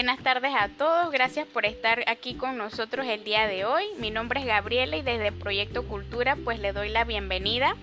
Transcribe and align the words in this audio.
Buenas 0.00 0.22
tardes 0.22 0.52
a 0.58 0.68
todos, 0.68 1.12
gracias 1.12 1.46
por 1.46 1.66
estar 1.66 2.04
aquí 2.06 2.32
con 2.32 2.56
nosotros 2.56 3.06
el 3.06 3.22
día 3.22 3.46
de 3.46 3.66
hoy. 3.66 3.84
Mi 3.98 4.10
nombre 4.10 4.40
es 4.40 4.46
Gabriela 4.46 4.96
y 4.96 5.02
desde 5.02 5.30
Proyecto 5.30 5.86
Cultura 5.86 6.38
pues 6.42 6.58
le 6.58 6.72
doy 6.72 6.88
la 6.88 7.04
bienvenida. 7.04 7.76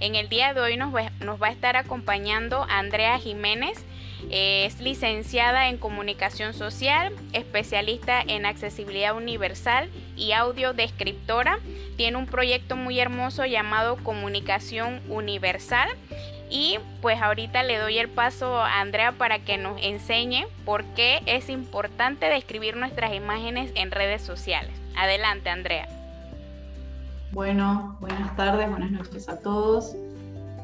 En 0.00 0.14
el 0.14 0.30
día 0.30 0.54
de 0.54 0.62
hoy 0.62 0.78
nos 0.78 0.94
va, 0.94 1.46
a 1.46 1.50
estar 1.50 1.76
acompañando 1.76 2.64
Andrea 2.70 3.18
Jiménez. 3.18 3.84
Es 4.30 4.80
licenciada 4.80 5.68
en 5.68 5.76
Comunicación 5.76 6.54
Social, 6.54 7.14
especialista 7.34 8.22
en 8.26 8.46
Accesibilidad 8.46 9.14
Universal 9.14 9.90
y 10.16 10.32
audio 10.32 10.72
descriptora. 10.72 11.58
Tiene 11.98 12.16
un 12.16 12.24
proyecto 12.24 12.76
muy 12.76 12.98
hermoso 12.98 13.44
llamado 13.44 14.02
Comunicación 14.02 15.02
Universal 15.10 15.90
y 16.50 16.78
pues 17.02 17.20
ahorita 17.20 17.62
le 17.62 17.78
doy 17.78 17.98
el 17.98 18.08
paso 18.08 18.58
a 18.58 18.80
Andrea 18.80 19.12
para 19.12 19.40
que 19.40 19.58
nos 19.58 19.80
enseñe 19.82 20.46
por 20.64 20.84
qué 20.94 21.20
es 21.26 21.48
importante 21.48 22.26
describir 22.26 22.76
nuestras 22.76 23.14
imágenes 23.14 23.70
en 23.74 23.90
redes 23.90 24.22
sociales. 24.22 24.72
Adelante, 24.96 25.50
Andrea. 25.50 25.88
Bueno, 27.32 27.96
buenas 28.00 28.34
tardes, 28.36 28.70
buenas 28.70 28.90
noches 28.90 29.28
a 29.28 29.40
todos. 29.40 29.94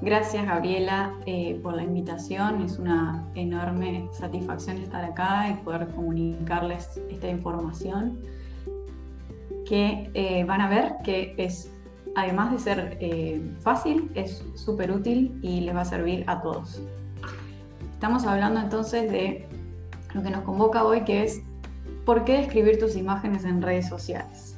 Gracias, 0.01 0.45
Gabriela, 0.47 1.15
eh, 1.27 1.59
por 1.63 1.75
la 1.75 1.83
invitación. 1.83 2.63
Es 2.63 2.79
una 2.79 3.25
enorme 3.35 4.09
satisfacción 4.13 4.79
estar 4.79 5.05
acá 5.05 5.51
y 5.51 5.65
poder 5.65 5.87
comunicarles 5.89 7.01
esta 7.11 7.29
información 7.29 8.21
que 9.67 10.11
eh, 10.15 10.45
van 10.45 10.61
a 10.61 10.69
ver 10.69 10.95
que 11.05 11.35
es 11.39 11.74
además 12.17 12.53
de 12.53 12.59
ser 12.59 12.99
eh, 13.01 13.41
fácil, 13.61 14.11
es 14.15 14.45
súper 14.55 14.91
útil 14.93 15.39
y 15.43 15.61
les 15.61 15.75
va 15.75 15.83
a 15.83 15.85
servir 15.85 16.25
a 16.27 16.41
todos. 16.43 16.81
Estamos 17.93 18.25
hablando 18.27 18.61
entonces 18.61 19.11
de 19.11 19.47
lo 20.15 20.23
que 20.23 20.31
nos 20.31 20.43
convoca 20.43 20.85
hoy, 20.85 21.03
que 21.03 21.25
es 21.25 21.43
por 22.05 22.25
qué 22.25 22.41
escribir 22.41 22.79
tus 22.79 22.97
imágenes 22.97 23.45
en 23.45 23.63
redes 23.63 23.89
sociales. 23.89 24.57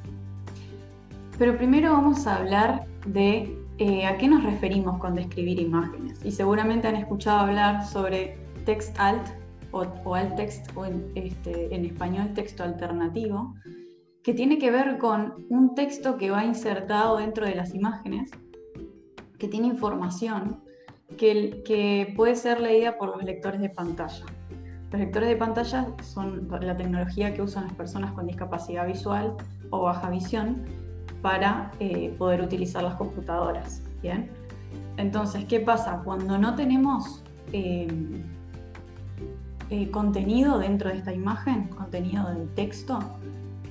Pero 1.37 1.57
primero 1.57 1.93
vamos 1.93 2.27
a 2.27 2.37
hablar 2.37 2.85
de 3.05 3.57
eh, 3.77 4.05
a 4.05 4.17
qué 4.17 4.27
nos 4.27 4.43
referimos 4.43 4.99
con 4.99 5.15
describir 5.15 5.59
imágenes. 5.59 6.19
Y 6.25 6.31
seguramente 6.31 6.87
han 6.87 6.95
escuchado 6.95 7.39
hablar 7.39 7.85
sobre 7.85 8.37
text 8.65 8.99
alt 8.99 9.27
o, 9.71 10.15
alt 10.15 10.35
text 10.35 10.69
o 10.75 10.85
en, 10.85 11.11
este, 11.15 11.73
en 11.73 11.85
español 11.85 12.33
texto 12.33 12.63
alternativo, 12.63 13.53
que 14.27 14.33
tiene 14.33 14.57
que 14.57 14.71
ver 14.71 14.97
con 14.97 15.45
un 15.47 15.73
texto 15.73 16.17
que 16.17 16.29
va 16.29 16.43
insertado 16.43 17.15
dentro 17.15 17.45
de 17.45 17.55
las 17.55 17.73
imágenes, 17.73 18.29
que 19.39 19.47
tiene 19.47 19.67
información 19.67 20.61
que, 21.17 22.13
puede 22.13 22.35
ser 22.35 22.59
leída 22.59 22.97
por 22.97 23.15
los 23.15 23.23
lectores 23.23 23.61
de 23.61 23.69
pantalla. 23.69 24.25
Los 24.91 24.99
lectores 24.99 25.29
de 25.29 25.37
pantalla 25.37 25.87
son 26.03 26.45
la 26.59 26.75
tecnología 26.75 27.33
que 27.33 27.41
usan 27.41 27.67
las 27.67 27.73
personas 27.75 28.11
con 28.11 28.27
discapacidad 28.27 28.85
visual 28.85 29.33
o 29.69 29.83
baja 29.83 30.09
visión 30.09 30.65
para 31.21 31.71
eh, 31.79 32.13
poder 32.17 32.41
utilizar 32.41 32.83
las 32.83 32.95
computadoras. 32.95 33.81
¿bien? 34.01 34.29
Entonces, 34.97 35.45
¿qué 35.45 35.61
pasa? 35.61 36.01
Cuando 36.03 36.37
no 36.37 36.53
tenemos 36.53 37.23
eh, 37.53 37.87
eh, 39.69 39.89
contenido 39.89 40.59
dentro 40.59 40.89
de 40.89 40.97
esta 40.97 41.13
imagen, 41.13 41.69
contenido 41.69 42.27
del 42.27 42.49
texto, 42.55 42.99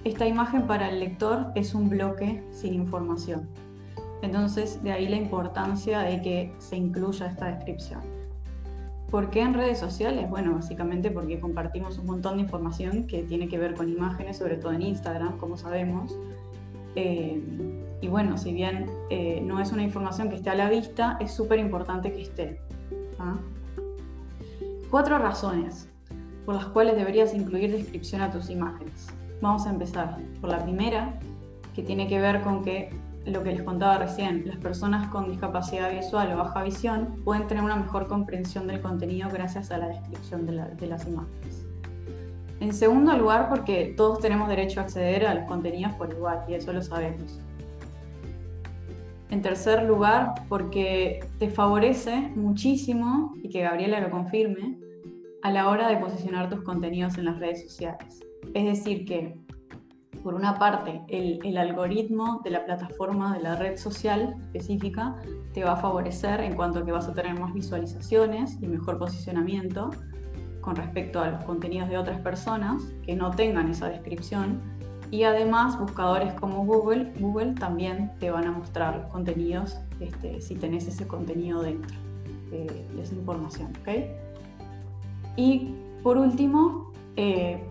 esta 0.08 0.24
imagen 0.24 0.68
para 0.68 0.88
el 0.88 1.00
lector 1.00 1.48
es 1.56 1.74
un 1.74 1.88
bloque 1.88 2.40
sin 2.52 2.74
información. 2.74 3.48
Entonces, 4.22 4.80
de 4.84 4.92
ahí 4.92 5.08
la 5.08 5.16
importancia 5.16 6.00
de 6.00 6.22
que 6.22 6.54
se 6.58 6.76
incluya 6.76 7.26
esta 7.26 7.46
descripción. 7.46 8.02
¿Por 9.10 9.30
qué 9.30 9.40
en 9.40 9.54
redes 9.54 9.78
sociales? 9.78 10.30
Bueno, 10.30 10.54
básicamente 10.54 11.10
porque 11.10 11.40
compartimos 11.40 11.98
un 11.98 12.06
montón 12.06 12.36
de 12.36 12.42
información 12.42 13.08
que 13.08 13.24
tiene 13.24 13.48
que 13.48 13.58
ver 13.58 13.74
con 13.74 13.88
imágenes, 13.88 14.36
sobre 14.36 14.56
todo 14.56 14.72
en 14.72 14.82
Instagram, 14.82 15.38
como 15.38 15.56
sabemos. 15.56 16.16
Eh, 16.94 17.42
y 18.00 18.06
bueno, 18.06 18.38
si 18.38 18.52
bien 18.52 18.86
eh, 19.10 19.40
no 19.42 19.60
es 19.60 19.72
una 19.72 19.82
información 19.82 20.28
que 20.28 20.36
esté 20.36 20.50
a 20.50 20.54
la 20.54 20.70
vista, 20.70 21.18
es 21.20 21.32
súper 21.32 21.58
importante 21.58 22.12
que 22.12 22.22
esté. 22.22 22.60
¿ah? 23.18 23.36
Cuatro 24.88 25.18
razones 25.18 25.88
por 26.44 26.54
las 26.54 26.66
cuales 26.66 26.94
deberías 26.94 27.34
incluir 27.34 27.72
descripción 27.72 28.22
a 28.22 28.30
tus 28.30 28.50
imágenes. 28.50 29.08
Vamos 29.40 29.66
a 29.66 29.70
empezar 29.70 30.18
por 30.40 30.50
la 30.50 30.62
primera, 30.62 31.18
que 31.74 31.82
tiene 31.82 32.08
que 32.08 32.18
ver 32.18 32.40
con 32.42 32.62
que 32.62 32.90
lo 33.26 33.42
que 33.42 33.52
les 33.52 33.62
contaba 33.62 33.98
recién, 33.98 34.46
las 34.46 34.56
personas 34.56 35.08
con 35.08 35.28
discapacidad 35.28 35.92
visual 35.92 36.32
o 36.32 36.36
baja 36.36 36.62
visión 36.62 37.16
pueden 37.24 37.46
tener 37.46 37.62
una 37.62 37.76
mejor 37.76 38.06
comprensión 38.06 38.66
del 38.66 38.80
contenido 38.80 39.28
gracias 39.30 39.70
a 39.70 39.78
la 39.78 39.88
descripción 39.88 40.46
de, 40.46 40.86
las 40.86 41.06
imágenes. 41.06 41.66
En 42.60 42.72
segundo 42.72 43.16
lugar, 43.16 43.48
porque 43.48 43.94
todos 43.96 44.20
tenemos 44.20 44.48
derecho 44.48 44.80
a 44.80 44.84
acceder 44.84 45.26
a 45.26 45.34
los 45.34 45.44
contenidos 45.44 45.92
por 45.94 46.10
igual, 46.10 46.44
y 46.48 46.54
eso 46.54 46.72
lo 46.72 46.80
sabemos. 46.80 47.40
En 49.28 49.42
tercer 49.42 49.82
lugar, 49.82 50.34
porque 50.48 51.20
te 51.38 51.50
favorece 51.50 52.30
muchísimo, 52.36 53.34
y 53.42 53.48
que 53.48 53.62
Gabriela 53.62 54.00
lo 54.00 54.10
confirme, 54.10 54.78
a 55.42 55.50
la 55.50 55.68
hora 55.68 55.88
de 55.88 55.96
posicionar 55.96 56.48
tus 56.48 56.62
contenidos 56.62 57.18
en 57.18 57.26
las 57.26 57.38
redes 57.38 57.64
sociales. 57.64 58.25
Es 58.56 58.64
decir, 58.64 59.04
que 59.04 59.38
por 60.22 60.32
una 60.32 60.58
parte 60.58 61.02
el, 61.08 61.58
algoritmo 61.58 62.40
de 62.42 62.48
la 62.48 62.64
plataforma, 62.64 63.36
de 63.36 63.42
la 63.42 63.56
red 63.56 63.76
social 63.76 64.34
específica, 64.40 65.14
te 65.52 65.62
va 65.62 65.72
a 65.72 65.76
favorecer 65.76 66.40
en 66.40 66.54
cuanto 66.54 66.78
a 66.78 66.86
que 66.86 66.90
vas 66.90 67.06
a 67.06 67.12
tener 67.12 67.38
más 67.38 67.52
visualizaciones 67.52 68.56
y 68.62 68.66
mejor 68.66 68.96
posicionamiento 68.98 69.90
con 70.62 70.74
respecto 70.74 71.20
a 71.20 71.32
los 71.32 71.44
contenidos 71.44 71.90
de 71.90 71.98
otras 71.98 72.18
personas 72.22 72.82
que 73.04 73.14
no 73.14 73.30
tengan 73.30 73.68
esa 73.68 73.90
descripción. 73.90 74.62
Y 75.10 75.24
además 75.24 75.78
buscadores 75.78 76.32
como 76.32 76.64
Google, 76.64 77.12
Google 77.20 77.52
también 77.52 78.10
te 78.20 78.30
van 78.30 78.46
a 78.46 78.52
mostrar 78.52 79.06
contenidos 79.10 79.76
este, 80.00 80.40
si 80.40 80.54
tenés 80.54 80.88
ese 80.88 81.06
contenido 81.06 81.60
dentro 81.60 81.94
de, 82.50 82.86
esa 83.02 83.14
información. 83.14 83.70
Y 85.36 85.74
por 86.02 86.16
último, 86.16 86.90
eh, 87.16 87.62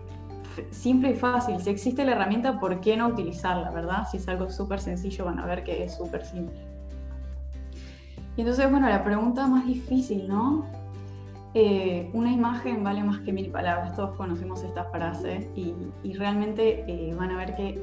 simple 0.70 1.10
y 1.10 1.14
fácil. 1.14 1.60
Si 1.60 1.70
existe 1.70 2.04
la 2.04 2.12
herramienta, 2.12 2.58
¿por 2.58 2.80
qué 2.80 2.96
no 2.96 3.08
utilizarla, 3.08 3.70
verdad? 3.70 4.06
Si 4.10 4.16
es 4.16 4.28
algo 4.28 4.50
súper 4.50 4.80
sencillo, 4.80 5.24
van 5.24 5.38
a 5.38 5.46
ver 5.46 5.64
que 5.64 5.84
es 5.84 5.94
súper 5.94 6.24
simple. 6.24 6.56
Y 8.36 8.42
entonces, 8.42 8.70
bueno, 8.70 8.88
la 8.88 9.02
pregunta 9.02 9.46
más 9.46 9.66
difícil, 9.66 10.28
¿no? 10.28 10.66
Eh, 11.54 12.10
una 12.12 12.30
imagen 12.30 12.84
vale 12.84 13.02
más 13.02 13.20
que 13.20 13.32
mil 13.32 13.50
palabras, 13.50 13.96
todos 13.96 14.14
conocemos 14.16 14.62
esta 14.62 14.84
frase 14.84 15.50
y, 15.56 15.74
realmente 16.12 16.84
eh, 16.86 17.14
van 17.14 17.30
a 17.30 17.38
ver 17.38 17.56
que 17.56 17.80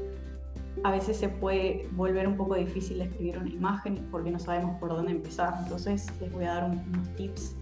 a 0.83 0.91
veces 0.91 1.17
se 1.17 1.27
puede 1.27 1.87
volver 1.93 2.27
un 2.27 2.37
poco 2.37 2.53
difícil 2.53 3.01
escribir 3.01 3.39
una 3.39 3.49
imagen 3.49 4.07
porque 4.11 4.29
no 4.29 4.37
sabemos 4.37 4.79
por 4.79 4.89
dónde 4.89 5.11
empezar. 5.11 5.55
Entonces 5.63 6.07
les 6.21 6.31
voy 6.31 6.45
a 6.45 6.53
dar 6.53 6.69
unos 6.69 7.09
tips 7.15 7.55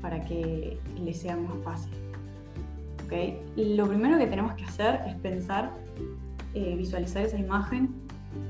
para 0.00 0.24
que 0.24 0.78
les 0.98 1.20
sea 1.20 1.36
más 1.36 1.52
fácil. 1.64 1.92
Lo 3.56 3.86
primero 3.86 4.18
que 4.18 4.26
tenemos 4.26 4.54
que 4.54 4.64
hacer 4.64 5.00
es 5.06 5.14
pensar, 5.16 5.72
eh, 6.54 6.74
visualizar 6.76 7.24
esa 7.24 7.38
imagen 7.38 7.90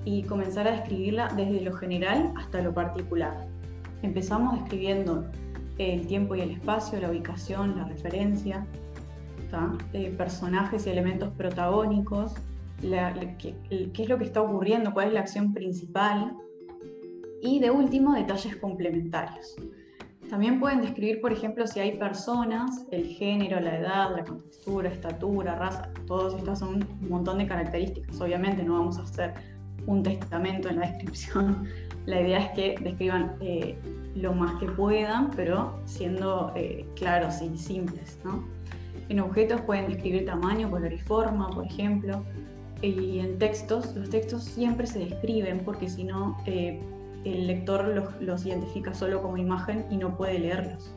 y 0.04 0.22
comenzar 0.22 0.68
a 0.68 0.72
describirla 0.72 1.28
desde 1.36 1.60
lo 1.60 1.72
general 1.72 2.32
hasta 2.36 2.62
lo 2.62 2.72
particular. 2.72 3.46
Empezamos 4.02 4.60
describiendo 4.60 5.24
el 5.78 6.06
tiempo 6.06 6.34
y 6.36 6.40
el 6.40 6.50
espacio, 6.50 7.00
la 7.00 7.10
ubicación, 7.10 7.76
la 7.76 7.84
referencia, 7.84 8.64
eh, 9.92 10.14
personajes 10.16 10.86
y 10.86 10.90
elementos 10.90 11.30
protagónicos, 11.34 12.34
qué 12.80 13.54
es 13.92 14.08
lo 14.08 14.18
que 14.18 14.24
está 14.24 14.42
ocurriendo, 14.42 14.92
cuál 14.92 15.08
es 15.08 15.14
la 15.14 15.20
acción 15.20 15.52
principal 15.52 16.36
y 17.42 17.58
de 17.58 17.70
último 17.70 18.14
detalles 18.14 18.56
complementarios. 18.56 19.56
También 20.32 20.60
pueden 20.60 20.80
describir, 20.80 21.20
por 21.20 21.30
ejemplo, 21.30 21.66
si 21.66 21.78
hay 21.78 21.98
personas, 21.98 22.86
el 22.90 23.04
género, 23.04 23.60
la 23.60 23.78
edad, 23.78 24.16
la 24.16 24.24
contextura, 24.24 24.88
estatura, 24.88 25.56
raza, 25.56 25.90
todas 26.06 26.32
estas 26.32 26.60
son 26.60 26.76
un 27.02 27.08
montón 27.10 27.36
de 27.36 27.46
características. 27.46 28.18
Obviamente 28.18 28.62
no 28.62 28.78
vamos 28.78 28.96
a 28.96 29.02
hacer 29.02 29.34
un 29.84 30.02
testamento 30.02 30.70
en 30.70 30.80
la 30.80 30.86
descripción. 30.90 31.68
La 32.06 32.22
idea 32.22 32.38
es 32.38 32.50
que 32.52 32.82
describan 32.82 33.36
eh, 33.42 33.76
lo 34.14 34.32
más 34.32 34.58
que 34.58 34.68
puedan, 34.68 35.30
pero 35.32 35.78
siendo 35.84 36.50
eh, 36.56 36.86
claros 36.96 37.42
y 37.42 37.54
simples. 37.58 38.18
En 39.10 39.20
objetos 39.20 39.60
pueden 39.60 39.86
describir 39.86 40.24
tamaño, 40.24 40.70
color 40.70 40.94
y 40.94 40.98
forma, 40.98 41.50
por 41.50 41.66
ejemplo. 41.66 42.24
Y 42.80 43.18
en 43.18 43.38
textos, 43.38 43.94
los 43.94 44.08
textos 44.08 44.44
siempre 44.44 44.86
se 44.86 45.00
describen 45.00 45.60
porque 45.62 45.90
si 45.90 46.04
no 46.04 46.38
eh, 46.46 46.80
el 47.24 47.46
lector 47.46 47.86
los, 48.20 48.46
identifica 48.46 48.94
solo 48.94 49.22
como 49.22 49.36
imagen 49.36 49.86
y 49.90 49.96
no 49.96 50.16
puede 50.16 50.38
leerlos. 50.38 50.92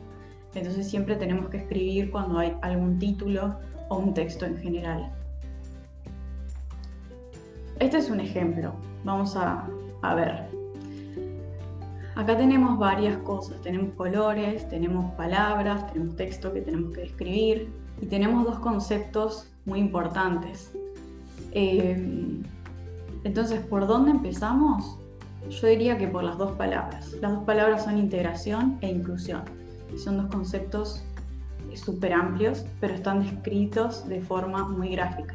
Entonces 0.54 0.88
siempre 0.88 1.16
tenemos 1.16 1.48
que 1.50 1.58
escribir 1.58 2.10
cuando 2.10 2.38
hay 2.38 2.56
algún 2.62 2.98
título 2.98 3.56
o 3.88 3.98
un 3.98 4.14
texto 4.14 4.46
en 4.46 4.56
general. 4.56 5.12
Este 7.78 7.98
es 7.98 8.10
un 8.10 8.20
ejemplo. 8.20 8.72
Vamos 9.04 9.36
a, 9.36 9.68
a 10.02 10.14
ver. 10.14 10.46
Acá 12.14 12.36
tenemos 12.36 12.78
varias 12.78 13.18
cosas. 13.18 13.60
Tenemos 13.60 13.94
colores, 13.94 14.66
tenemos 14.70 15.12
palabras, 15.14 15.92
tenemos 15.92 16.16
texto 16.16 16.52
que 16.52 16.62
tenemos 16.62 16.94
que 16.94 17.04
escribir. 17.04 17.70
y 18.00 18.06
tenemos 18.06 18.44
dos 18.44 18.58
conceptos 18.58 19.48
muy 19.64 19.80
importantes. 19.80 20.72
Eh, 21.52 22.42
entonces, 23.24 23.60
¿por 23.66 23.86
dónde 23.86 24.10
empezamos? 24.10 24.98
Yo 25.50 25.68
diría 25.68 25.96
que 25.96 26.08
por 26.08 26.24
las 26.24 26.38
dos 26.38 26.52
palabras. 26.56 27.12
Las 27.20 27.32
dos 27.32 27.44
palabras 27.44 27.84
son 27.84 27.98
integración 27.98 28.78
e 28.80 28.88
inclusión. 28.88 29.42
Son 29.96 30.16
dos 30.16 30.26
conceptos 30.26 31.04
súper 31.74 32.12
amplios, 32.12 32.64
pero 32.80 32.94
están 32.94 33.22
descritos 33.22 34.08
de 34.08 34.20
forma 34.20 34.68
muy 34.68 34.90
gráfica. 34.90 35.34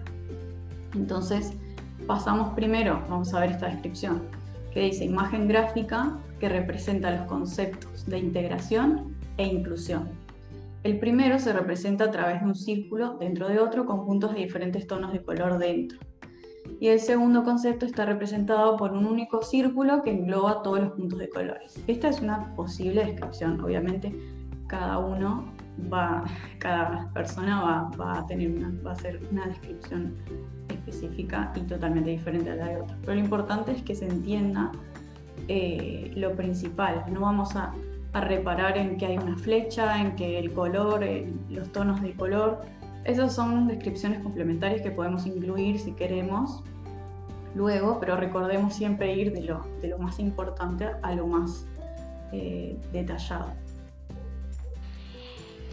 Entonces, 0.95 1.53
pasamos 2.07 2.53
primero, 2.53 3.01
vamos 3.09 3.33
a 3.33 3.39
ver 3.39 3.51
esta 3.51 3.67
descripción, 3.67 4.23
que 4.73 4.81
dice 4.81 5.05
imagen 5.05 5.47
gráfica 5.47 6.17
que 6.39 6.49
representa 6.49 7.11
los 7.11 7.27
conceptos 7.27 8.05
de 8.07 8.19
integración 8.19 9.15
e 9.37 9.45
inclusión. 9.45 10.09
El 10.83 10.99
primero 10.99 11.37
se 11.37 11.53
representa 11.53 12.05
a 12.05 12.11
través 12.11 12.41
de 12.41 12.47
un 12.47 12.55
círculo 12.55 13.17
dentro 13.19 13.47
de 13.47 13.59
otro 13.59 13.85
con 13.85 14.05
puntos 14.05 14.33
de 14.33 14.39
diferentes 14.39 14.87
tonos 14.87 15.13
de 15.13 15.21
color 15.23 15.59
dentro. 15.59 15.99
Y 16.79 16.87
el 16.87 16.99
segundo 16.99 17.43
concepto 17.43 17.85
está 17.85 18.05
representado 18.05 18.77
por 18.77 18.93
un 18.93 19.05
único 19.05 19.41
círculo 19.41 20.01
que 20.03 20.11
engloba 20.11 20.63
todos 20.63 20.79
los 20.79 20.91
puntos 20.93 21.19
de 21.19 21.29
colores. 21.29 21.83
Esta 21.87 22.09
es 22.09 22.21
una 22.21 22.55
posible 22.55 23.05
descripción, 23.05 23.59
obviamente 23.61 24.15
cada 24.71 24.97
uno 24.99 25.43
va, 25.93 26.23
cada 26.59 27.11
persona 27.13 27.89
va, 27.99 28.19
a 28.19 28.25
tener 28.25 28.49
una, 28.51 28.71
va 28.83 28.91
a 28.91 28.93
hacer 28.93 29.19
una 29.29 29.45
descripción 29.47 30.15
específica 30.69 31.51
y 31.55 31.59
totalmente 31.61 32.09
diferente 32.09 32.49
a 32.49 32.55
la 32.55 32.67
de 32.69 32.77
otra. 32.77 32.97
Pero 33.01 33.15
lo 33.15 33.19
importante 33.19 33.73
es 33.73 33.83
que 33.83 33.93
se 33.93 34.07
entienda 34.07 34.71
eh, 35.49 36.11
lo 36.15 36.33
principal. 36.35 37.03
No 37.11 37.21
vamos 37.21 37.55
a, 37.55 37.73
reparar 38.13 38.77
en 38.77 38.97
que 38.97 39.05
hay 39.05 39.17
una 39.17 39.37
flecha, 39.37 40.01
en 40.01 40.17
que 40.17 40.37
el 40.37 40.51
color, 40.51 41.05
los 41.49 41.71
tonos 41.71 42.01
de 42.01 42.11
color. 42.13 42.59
Esas 43.03 43.33
son 43.33 43.67
descripciones 43.67 44.19
complementarias 44.21 44.81
que 44.81 44.91
podemos 44.91 45.25
incluir 45.25 45.79
si 45.79 45.93
queremos 45.93 46.63
luego, 47.55 47.99
pero 47.99 48.15
recordemos 48.15 48.75
siempre 48.75 49.13
ir 49.15 49.33
de 49.33 49.41
lo, 49.41 49.65
de 49.81 49.89
lo 49.89 49.97
más 49.97 50.19
importante 50.19 50.87
a 51.01 51.15
lo 51.15 51.27
más 51.27 51.65
eh, 52.31 52.77
detallado. 52.93 53.53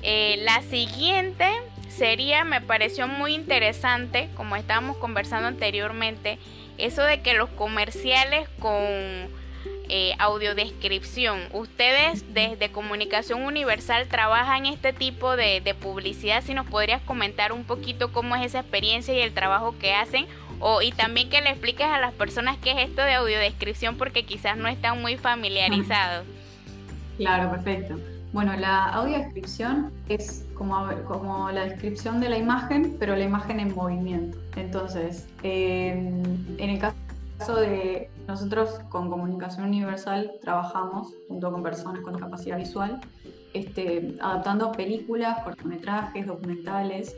Eh, 0.02 0.38
la 0.42 0.62
siguiente 0.62 1.46
sería, 1.88 2.44
me 2.44 2.60
pareció 2.60 3.08
muy 3.08 3.34
interesante, 3.34 4.28
como 4.36 4.56
estábamos 4.56 4.96
conversando 4.96 5.48
anteriormente, 5.48 6.38
eso 6.78 7.02
de 7.02 7.20
que 7.20 7.34
los 7.34 7.50
comerciales 7.50 8.48
con 8.60 8.74
eh, 9.88 10.14
audiodescripción, 10.18 11.40
ustedes 11.52 12.34
desde 12.34 12.70
Comunicación 12.70 13.42
Universal 13.42 14.06
trabajan 14.08 14.66
este 14.66 14.92
tipo 14.92 15.36
de, 15.36 15.74
publicidad, 15.80 16.42
si 16.42 16.54
nos 16.54 16.66
podrías 16.66 17.00
comentar 17.02 17.52
un 17.52 17.64
poquito 17.64 18.12
cómo 18.12 18.36
es 18.36 18.44
esa 18.44 18.60
experiencia 18.60 19.14
y 19.14 19.20
el 19.20 19.32
trabajo 19.32 19.74
que 19.78 19.94
hacen, 19.94 20.26
o, 20.60 20.82
y 20.82 20.92
también 20.92 21.30
que 21.30 21.40
le 21.40 21.50
expliques 21.50 21.86
a 21.86 21.98
las 21.98 22.12
personas 22.12 22.58
qué 22.58 22.72
es 22.72 22.88
esto 22.88 23.02
de 23.02 23.14
audiodescripción 23.14 23.96
porque 23.96 24.24
quizás 24.24 24.56
no 24.56 24.68
están 24.68 25.00
muy 25.00 25.16
familiarizados. 25.16 26.26
Claro, 27.16 27.50
perfecto. 27.50 27.98
Bueno, 28.32 28.54
la 28.56 28.90
audiodescripción 28.90 29.90
es 30.08 30.44
como, 30.54 30.86
como 31.06 31.50
la 31.50 31.64
descripción 31.64 32.20
de 32.20 32.28
la 32.28 32.36
imagen, 32.36 32.96
pero 32.98 33.16
la 33.16 33.24
imagen 33.24 33.58
en 33.58 33.74
movimiento. 33.74 34.36
Entonces, 34.56 35.26
en 35.42 36.56
el 36.58 36.78
caso 36.78 36.96
de 37.46 38.10
nosotros 38.26 38.80
con 38.90 39.08
Comunicación 39.08 39.66
Universal 39.66 40.32
trabajamos 40.42 41.14
junto 41.28 41.50
con 41.50 41.62
personas 41.62 42.02
con 42.02 42.18
capacidad 42.18 42.58
visual, 42.58 43.00
este, 43.54 44.16
adaptando 44.20 44.72
películas, 44.72 45.42
cortometrajes, 45.44 46.26
documentales 46.26 47.16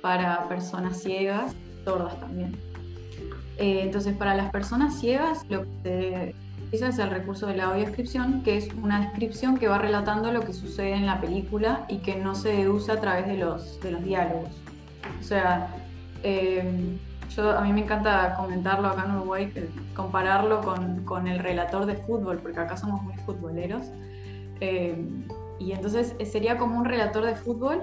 para 0.00 0.48
personas 0.48 1.00
ciegas, 1.00 1.54
sordas 1.84 2.18
también. 2.18 2.56
Eh, 3.58 3.82
entonces, 3.82 4.16
para 4.16 4.34
las 4.34 4.50
personas 4.50 4.98
ciegas, 4.98 5.44
lo 5.48 5.64
que 5.82 6.34
ese 6.72 6.88
es 6.88 6.98
el 6.98 7.10
recurso 7.10 7.46
de 7.46 7.56
la 7.56 7.66
audiodescripción, 7.66 8.42
que 8.42 8.56
es 8.56 8.68
una 8.82 9.00
descripción 9.00 9.58
que 9.58 9.68
va 9.68 9.78
relatando 9.78 10.32
lo 10.32 10.40
que 10.40 10.52
sucede 10.52 10.94
en 10.94 11.06
la 11.06 11.20
película 11.20 11.86
y 11.88 11.98
que 11.98 12.16
no 12.16 12.34
se 12.34 12.48
deduce 12.48 12.90
a 12.90 13.00
través 13.00 13.26
de 13.28 13.36
los, 13.36 13.80
de 13.80 13.92
los 13.92 14.02
diálogos. 14.02 14.50
O 15.20 15.22
sea, 15.22 15.68
em, 16.24 16.98
yo, 17.36 17.56
a 17.56 17.60
mí 17.62 17.72
me 17.72 17.82
encanta 17.82 18.34
comentarlo 18.36 18.88
acá 18.88 19.04
en 19.04 19.16
Uruguay, 19.16 19.52
compararlo 19.94 20.60
con, 20.60 21.04
con, 21.04 21.26
el 21.26 21.38
relator 21.38 21.86
de 21.86 21.96
fútbol, 21.96 22.38
porque 22.38 22.60
acá 22.60 22.76
somos 22.76 23.02
muy 23.02 23.14
futboleros. 23.18 23.82
Em, 24.60 25.26
y 25.58 25.72
entonces 25.72 26.14
sería 26.30 26.56
como 26.58 26.78
un 26.78 26.84
relator 26.84 27.24
de 27.24 27.36
fútbol 27.36 27.82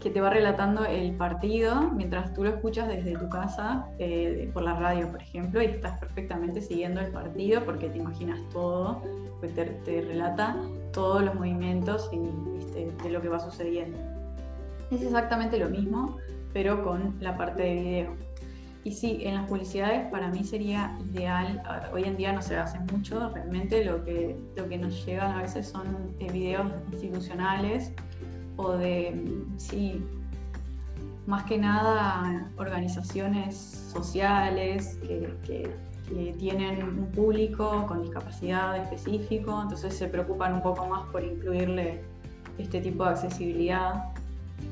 que 0.00 0.10
te 0.10 0.20
va 0.20 0.30
relatando 0.30 0.84
el 0.84 1.12
partido 1.16 1.90
mientras 1.92 2.32
tú 2.34 2.44
lo 2.44 2.50
escuchas 2.50 2.88
desde 2.88 3.16
tu 3.16 3.28
casa, 3.28 3.86
eh, 3.98 4.50
por 4.52 4.62
la 4.62 4.74
radio, 4.74 5.10
por 5.10 5.22
ejemplo, 5.22 5.62
y 5.62 5.66
estás 5.66 5.98
perfectamente 5.98 6.60
siguiendo 6.60 7.00
el 7.00 7.10
partido 7.10 7.64
porque 7.64 7.88
te 7.88 7.98
imaginas 7.98 8.38
todo, 8.50 9.02
pues 9.40 9.54
te, 9.54 10.02
relata 10.02 10.56
todos 10.92 11.22
los 11.22 11.34
movimientos 11.34 12.10
y 12.12 12.20
este, 12.58 12.92
de 13.02 13.10
lo 13.10 13.20
que 13.20 13.28
va 13.28 13.40
sucediendo. 13.40 13.98
Es 14.90 15.02
exactamente 15.02 15.58
lo 15.58 15.68
mismo, 15.68 16.18
pero 16.52 16.84
con 16.84 17.16
la 17.20 17.36
parte 17.36 17.62
de 17.62 17.74
video. 17.74 18.26
Y 18.86 18.92
sí, 18.92 19.18
en 19.22 19.34
las 19.34 19.48
publicidades 19.48 20.08
para 20.12 20.28
mí 20.28 20.44
sería 20.44 20.96
ideal, 21.12 21.60
hoy 21.92 22.04
en 22.04 22.16
día 22.16 22.32
no 22.32 22.40
se 22.40 22.56
hace 22.56 22.78
mucho, 22.92 23.30
realmente 23.30 23.84
lo 23.84 24.04
que, 24.04 24.36
lo 24.54 24.68
que 24.68 24.78
nos 24.78 25.04
llegan 25.04 25.32
a 25.32 25.42
veces 25.42 25.66
son 25.66 26.14
eh, 26.20 26.30
videos 26.30 26.70
institucionales 26.92 27.90
o 28.54 28.74
de, 28.74 29.40
sí, 29.56 30.00
más 31.26 31.42
que 31.46 31.58
nada 31.58 32.48
organizaciones 32.58 33.56
sociales 33.92 35.00
que, 35.02 35.68
tienen 36.38 36.84
un 36.84 37.10
público 37.10 37.84
con 37.88 38.02
discapacidad 38.02 38.76
específico, 38.76 39.60
entonces 39.62 39.96
se 39.96 40.06
preocupan 40.06 40.54
un 40.54 40.62
poco 40.62 40.86
más 40.86 41.04
por 41.10 41.24
incluirle 41.24 42.04
este 42.58 42.80
tipo 42.80 43.02
de 43.02 43.10
accesibilidad, 43.10 44.12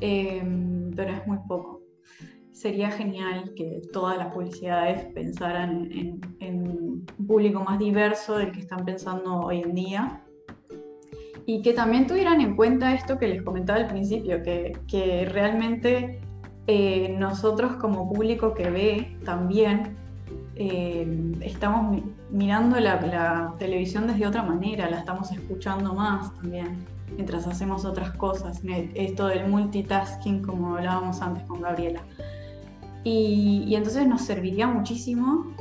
em, 0.01 0.93
pero 0.95 1.11
es 1.11 1.27
muy 1.27 1.39
poco. 1.49 1.84
Sería 2.55 2.91
genial 2.91 3.53
que 3.55 3.83
todas 3.93 4.17
las 4.17 4.33
publicidades 4.33 5.05
pensaran 5.13 5.91
en, 5.93 6.21
en 6.41 6.69
un 6.69 7.07
público 7.27 7.61
más 7.61 7.79
diverso 7.79 8.39
del 8.39 8.53
que 8.53 8.61
están 8.61 8.87
pensando 8.87 9.41
hoy 9.41 9.61
en 9.61 9.75
día 9.75 10.25
y 11.47 11.63
que 11.63 11.73
también 11.73 12.07
tuvieran 12.07 12.41
en 12.41 12.57
cuenta 12.57 12.95
esto 12.95 13.19
que 13.19 13.29
les 13.29 13.43
comentaba 13.43 13.81
al 13.81 13.89
principio, 13.89 14.43
que, 14.43 14.79
que 14.89 15.27
realmente 15.27 16.21
eh, 16.67 17.15
nosotros 17.19 17.75
como 17.77 18.11
público 18.11 18.55
que 18.55 18.71
ve 18.71 19.19
también 19.25 19.97
eh, 20.57 21.33
estamos 21.43 22.03
mirando 22.31 22.79
la, 22.81 23.55
televisión 23.59 24.07
desde 24.07 24.27
otra 24.27 24.43
manera, 24.43 24.89
la 24.89 25.01
estamos 25.01 25.31
escuchando 25.33 25.93
más 25.93 26.35
también 26.37 26.87
mientras 27.15 27.47
hacemos 27.47 27.85
otras 27.85 28.13
cosas, 28.13 28.63
esto 28.95 29.27
del 29.27 29.49
multitasking 29.49 30.43
como 30.43 30.77
hablábamos 30.77 31.21
antes 31.21 31.45
con 31.45 31.61
Gabriela. 31.61 32.01
Y, 33.05 33.65
y 33.67 33.77
entonces 33.77 34.07
nos 34.07 34.23
serviría 34.23 34.67
muchísimo 34.67 35.55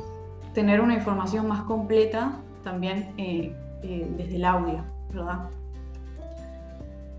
tener 0.54 0.80
una 0.80 0.94
información 0.94 1.46
más 1.46 1.62
completa 1.64 2.40
también 2.62 3.12
eh, 3.18 3.52
desde 3.82 4.36
el 4.36 4.44
audio, 4.44 4.84
¿verdad? 5.12 5.50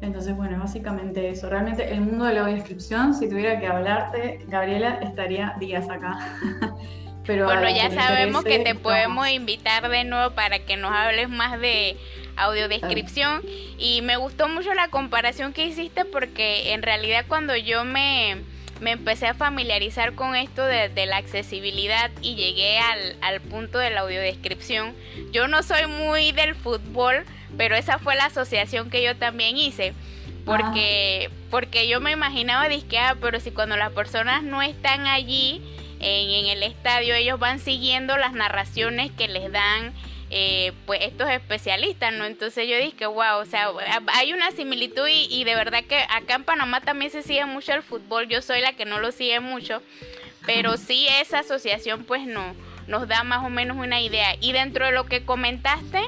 Entonces, 0.02 0.36
bueno, 0.36 0.60
básicamente 0.60 1.30
eso. 1.30 1.50
Realmente 1.50 1.92
el 1.92 2.02
mundo 2.02 2.26
de 2.26 2.34
la 2.34 2.42
audiodescripción, 2.42 3.14
si 3.14 3.30
tuviera 3.30 3.60
que 3.60 3.68
hablarte, 3.68 4.40
Gabriela, 4.48 5.00
estaría 5.02 5.56
días 5.60 5.90
acá. 5.90 6.18
Pero 7.26 7.46
bueno, 7.46 7.68
ya 7.70 7.90
sabemos 7.90 8.44
que 8.44 8.60
te 8.60 8.76
podemos 8.76 9.28
invitar 9.30 9.90
de 9.90 10.04
nuevo 10.04 10.36
para 10.36 10.60
que 10.60 10.78
nos 10.78 10.92
hables 10.92 11.28
más 11.28 11.60
de 11.60 11.98
audiodescripción. 12.36 13.42
Y 13.80 14.02
me 14.04 14.18
gustó 14.18 14.48
mucho 14.48 14.74
la 14.76 14.90
comparación 14.90 15.52
que 15.52 15.66
hiciste 15.66 16.06
porque 16.06 16.74
en 16.74 16.84
realidad 16.84 17.26
cuando 17.28 17.56
yo 17.56 17.84
me, 17.84 18.44
me 18.82 18.92
empecé 18.92 19.28
a 19.28 19.34
familiarizar 19.34 20.14
con 20.16 20.36
esto 20.36 20.66
de, 20.66 20.90
de 20.90 21.06
la 21.06 21.18
accesibilidad 21.18 22.12
y 22.22 22.36
llegué 22.36 22.78
al, 22.80 23.18
al 23.22 23.42
punto 23.42 23.78
de 23.80 23.90
la 23.90 24.02
audiodescripción, 24.02 24.94
yo 25.32 25.48
no 25.48 25.64
soy 25.64 25.88
muy 25.88 26.32
del 26.32 26.56
fútbol 26.56 27.26
pero 27.58 27.76
esa 27.76 28.00
fue 28.00 28.16
la 28.16 28.26
asociación 28.26 28.90
que 28.90 29.04
yo 29.04 29.16
también 29.16 29.58
hice. 29.58 29.94
Porque, 30.46 31.32
porque 31.50 31.88
yo 31.88 32.00
me 32.02 32.12
imaginaba 32.12 32.70
disque, 32.70 33.00
ah, 33.00 33.16
pero 33.20 33.40
si 33.40 33.50
cuando 33.50 33.78
las 33.78 33.92
personas 33.94 34.44
no 34.44 34.62
están 34.62 35.08
allí 35.08 35.60
en, 36.00 36.46
el 36.46 36.62
estadio, 36.62 37.16
ellos 37.16 37.40
van 37.40 37.58
siguiendo 37.58 38.16
las 38.18 38.34
narraciones 38.34 39.12
que 39.12 39.28
les 39.28 39.52
dan 39.52 39.92
eh, 40.38 40.74
pues 40.86 41.00
estos 41.02 41.30
especialistas, 41.30 42.12
¿no? 42.12 42.26
Entonces 42.26 42.68
yo 42.68 42.76
dije, 42.78 43.06
wow, 43.06 43.38
o 43.40 43.46
sea, 43.46 43.70
hay 44.08 44.34
una 44.34 44.52
similitud 44.52 45.08
y, 45.08 45.34
y, 45.34 45.46
de 45.46 45.56
verdad 45.56 45.86
que 45.86 45.96
acá 46.10 46.36
en 46.36 46.44
Panamá 46.44 46.82
también 46.82 47.10
se 47.10 47.24
sigue 47.24 47.46
mucho 47.46 47.72
el 47.72 47.82
fútbol, 47.82 48.28
yo 48.28 48.42
soy 48.42 48.60
la 48.60 48.74
que 48.74 48.84
no 48.84 49.00
lo 49.00 49.14
sigue 49.14 49.40
mucho, 49.40 49.82
pero 50.46 50.76
sí 50.76 51.08
esa 51.22 51.40
asociación 51.40 52.04
pues 52.04 52.28
no, 52.28 52.54
nos 52.86 53.08
da 53.08 53.24
más 53.24 53.46
o 53.46 53.50
menos 53.50 53.78
una 53.78 54.02
idea. 54.02 54.36
Y 54.42 54.52
dentro 54.52 54.86
de 54.86 54.92
lo 54.92 55.06
que 55.06 55.24
comentaste, 55.24 56.02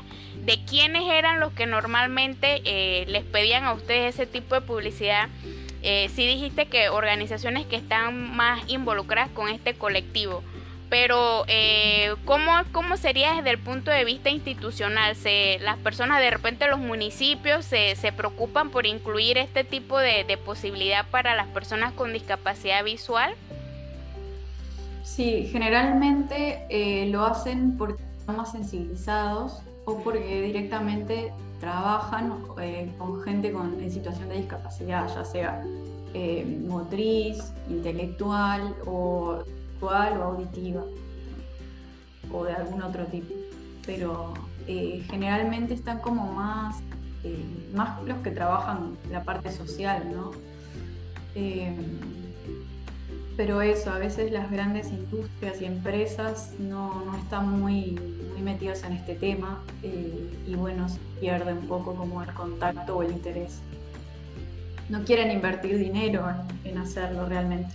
de 0.43 0.60
quiénes 0.65 1.03
eran 1.10 1.39
los 1.39 1.53
que 1.53 1.65
normalmente 1.65 2.62
eh, 2.65 3.05
les 3.07 3.24
pedían 3.24 3.63
a 3.63 3.72
ustedes 3.72 4.15
ese 4.15 4.27
tipo 4.27 4.55
de 4.55 4.62
publicidad, 4.62 5.29
eh, 5.84 6.10
sí 6.13 6.27
dijiste 6.27 6.65
que 6.65 6.89
organizaciones 6.89 7.65
que 7.65 7.77
están 7.77 8.36
más 8.36 8.62
involucradas 8.67 9.29
con 9.29 9.48
este 9.48 9.75
colectivo, 9.75 10.43
pero 10.89 11.44
eh, 11.48 12.15
¿cómo, 12.25 12.51
¿cómo, 12.72 12.98
sería 12.98 13.34
desde 13.34 13.50
el 13.51 13.60
punto 13.60 13.91
de 13.91 14.06
vista 14.06 14.29
institucional? 14.29 15.15
¿Se, 15.15 15.60
¿Las 15.60 15.77
personas 15.77 16.20
de 16.20 16.29
repente 16.29 16.67
los 16.67 16.79
municipios 16.79 17.65
se, 17.65 17.96
se 17.96 18.12
preocupan 18.12 18.70
por 18.70 18.86
incluir 18.86 19.38
este 19.38 19.63
tipo 19.63 19.98
de, 20.00 20.24
de 20.24 20.38
posibilidad 20.38 21.06
para 21.10 21.36
las 21.36 21.48
personas 21.48 21.94
con 21.94 22.13
discapacidad 22.13 22.84
visual? 22.84 23.36
Sí, 25.03 25.48
generalmente 25.51 26.65
eh, 26.70 27.08
lo 27.10 27.25
hacen 27.25 27.77
porque 27.77 28.03
están 28.17 28.38
más 28.38 28.51
sensibilizados 28.51 29.62
o 29.86 30.00
porque 30.03 30.41
directamente 30.41 31.34
trabajan 31.60 32.34
eh, 32.62 32.89
con 32.98 33.22
gente 33.24 33.51
con, 33.51 33.82
en 33.82 33.91
situación 33.91 34.29
de 34.29 34.38
discapacidad, 34.38 35.08
ya 35.13 35.25
sea 35.25 35.63
motriz, 36.67 37.53
intelectual 37.70 38.75
o 38.88 39.44
visual 39.77 40.17
o 40.19 40.24
auditiva 40.24 40.84
o 42.31 42.43
de 42.43 42.53
algún 42.53 42.81
otro 42.81 43.05
tipo. 43.05 43.34
Pero 43.86 44.34
generalmente 44.65 45.74
están 45.74 46.00
como 46.00 46.34
más, 46.34 46.77
más 47.74 48.03
los 48.03 48.17
que 48.17 48.31
trabajan 48.31 48.98
la 49.10 49.24
parte 49.24 49.51
social, 49.51 50.12
¿no? 50.12 50.31
pero 53.38 53.62
eso, 53.62 53.91
a 53.91 54.00
veces 54.00 54.31
las 54.31 54.50
grandes 54.50 54.89
industrias 54.89 55.62
y 55.62 55.65
empresas 55.65 56.53
no, 56.57 57.15
están 57.22 57.60
muy, 57.60 57.91
muy 58.34 58.41
metidas 58.41 58.84
en 58.84 58.93
este 58.93 59.13
tema 59.13 59.62
eh, 59.84 60.27
y 60.48 60.55
bueno, 60.55 60.89
se 60.89 60.98
pierde 61.19 61.53
un 61.53 61.67
poco 61.67 61.93
como 61.93 62.24
el 62.24 62.34
contacto 62.34 62.98
o 62.98 63.03
el 63.03 63.12
interés. 63.12 63.62
No 64.89 65.03
quieren 65.03 65.31
invertir 65.31 65.77
dinero 65.77 66.25
en, 66.63 66.77
hacerlo 66.79 67.27
realmente. 67.27 67.69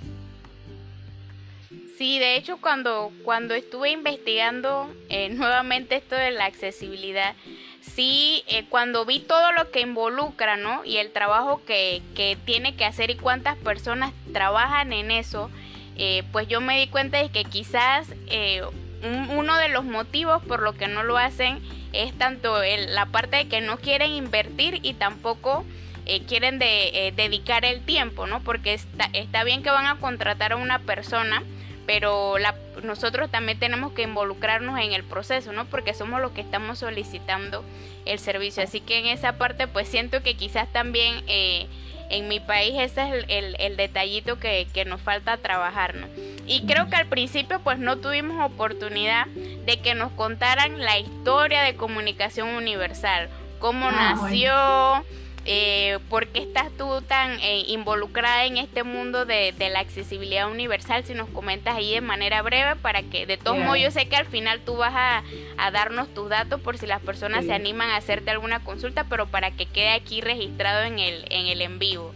Sí, 2.02 2.18
de 2.18 2.34
hecho 2.34 2.56
cuando, 2.56 3.12
cuando 3.22 3.54
estuve 3.54 3.92
investigando 3.92 4.92
eh, 5.08 5.28
nuevamente 5.32 5.94
esto 5.94 6.16
de 6.16 6.32
la 6.32 6.46
accesibilidad, 6.46 7.36
sí, 7.80 8.42
eh, 8.48 8.64
cuando 8.68 9.04
vi 9.04 9.20
todo 9.20 9.52
lo 9.52 9.70
que 9.70 9.82
involucra, 9.82 10.56
¿no? 10.56 10.84
Y 10.84 10.96
el 10.96 11.12
trabajo 11.12 11.62
que, 11.64 12.02
que 12.16 12.36
tiene 12.44 12.74
que 12.74 12.84
hacer 12.84 13.10
y 13.10 13.14
cuántas 13.14 13.56
personas 13.56 14.12
trabajan 14.32 14.92
en 14.92 15.12
eso, 15.12 15.48
eh, 15.94 16.24
pues 16.32 16.48
yo 16.48 16.60
me 16.60 16.76
di 16.80 16.88
cuenta 16.88 17.22
de 17.22 17.28
que 17.28 17.44
quizás 17.44 18.12
eh, 18.26 18.62
uno 19.30 19.56
de 19.56 19.68
los 19.68 19.84
motivos 19.84 20.42
por 20.42 20.60
lo 20.60 20.72
que 20.72 20.88
no 20.88 21.04
lo 21.04 21.18
hacen 21.18 21.60
es 21.92 22.18
tanto 22.18 22.60
la 22.88 23.06
parte 23.06 23.36
de 23.36 23.46
que 23.46 23.60
no 23.60 23.78
quieren 23.78 24.10
invertir 24.10 24.80
y 24.82 24.94
tampoco 24.94 25.64
quieren 26.26 26.58
de, 26.58 27.12
dedicar 27.14 27.64
el 27.64 27.80
tiempo, 27.84 28.26
¿no? 28.26 28.40
Porque 28.42 28.74
está, 28.74 29.08
está 29.12 29.44
bien 29.44 29.62
que 29.62 29.70
van 29.70 29.86
a 29.86 30.00
contratar 30.00 30.50
a 30.52 30.56
una 30.56 30.80
persona, 30.80 31.44
pero 31.86 32.38
la, 32.38 32.54
nosotros 32.82 33.30
también 33.30 33.58
tenemos 33.58 33.92
que 33.92 34.02
involucrarnos 34.02 34.78
en 34.80 34.92
el 34.92 35.04
proceso, 35.04 35.52
¿no? 35.52 35.64
Porque 35.66 35.94
somos 35.94 36.20
los 36.20 36.32
que 36.32 36.40
estamos 36.40 36.78
solicitando 36.78 37.64
el 38.04 38.18
servicio. 38.18 38.62
Así 38.62 38.80
que 38.80 38.98
en 38.98 39.06
esa 39.06 39.34
parte, 39.34 39.66
pues 39.66 39.88
siento 39.88 40.22
que 40.22 40.34
quizás 40.34 40.72
también 40.72 41.22
eh, 41.26 41.66
en 42.12 42.28
mi 42.28 42.40
país 42.40 42.74
ese 42.78 43.24
es 43.26 43.26
el, 43.58 43.76
detallito 43.76 44.38
que, 44.38 44.84
nos 44.86 45.00
falta 45.00 45.38
trabajar, 45.38 45.94
¿no? 45.94 46.06
Y 46.46 46.62
creo 46.66 46.88
que 46.88 46.96
al 46.96 47.06
principio, 47.06 47.60
pues 47.60 47.78
no 47.78 47.98
tuvimos 47.98 48.44
oportunidad 48.44 49.26
de 49.26 49.80
que 49.80 49.94
nos 49.94 50.12
contaran 50.12 50.78
la 50.78 50.98
historia 50.98 51.62
de 51.62 51.74
comunicación 51.74 52.48
universal, 52.50 53.28
cómo 53.58 53.88
ah, 53.88 54.14
nació 54.14 55.04
eh, 55.44 55.98
¿por 56.08 56.28
qué 56.28 56.40
estás 56.42 56.70
tú 56.78 57.02
tan 57.02 57.32
eh, 57.40 57.64
involucrada 57.68 58.44
en 58.44 58.56
este 58.56 58.84
mundo 58.84 59.24
de, 59.24 59.54
la 59.72 59.80
accesibilidad 59.80 60.50
universal? 60.50 61.04
Si 61.04 61.14
nos 61.14 61.28
comentas 61.28 61.74
ahí 61.74 61.94
de 61.94 62.00
manera 62.00 62.42
breve 62.42 62.76
para 62.76 63.02
que 63.02 63.26
de 63.26 63.36
todos 63.36 63.58
modos 63.58 63.80
yo 63.80 63.90
sé 63.90 64.06
que 64.08 64.16
al 64.16 64.26
final 64.26 64.60
tú 64.64 64.76
vas 64.76 64.92
a, 64.94 65.22
darnos 65.70 66.12
tus 66.12 66.28
datos 66.28 66.60
por 66.60 66.78
si 66.78 66.86
las 66.86 67.00
personas 67.00 67.44
se 67.44 67.52
animan 67.52 67.90
a 67.90 67.96
hacerte 67.96 68.30
alguna 68.30 68.60
consulta, 68.60 69.04
pero 69.04 69.26
para 69.26 69.50
que 69.50 69.66
quede 69.66 69.90
aquí 69.90 70.20
registrado 70.20 70.82
en 70.82 70.98
el 70.98 71.24
en, 71.30 71.46
el 71.46 71.62
en 71.62 71.78
vivo. 71.78 72.12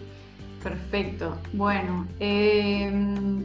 Perfecto. 0.63 1.37
Bueno, 1.53 2.07
eh, 2.19 2.91